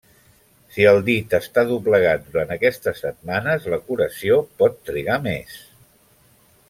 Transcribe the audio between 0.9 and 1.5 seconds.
el dit